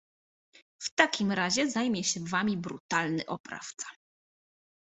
[0.81, 3.85] W takim razie zajmie się wami brutalny oprawca.